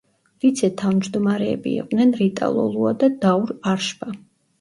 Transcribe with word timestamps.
ვიცე-თავმჯდომარეები 0.43 1.73
იყვნენ 1.81 2.13
რიტა 2.21 2.49
ლოლუა 2.55 2.95
და 3.05 3.11
დაურ 3.27 3.55
არშბა. 3.75 4.11